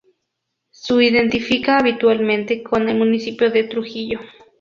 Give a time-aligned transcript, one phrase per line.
[0.71, 4.19] Su identifica habitualmente con el municipio de Trujillo.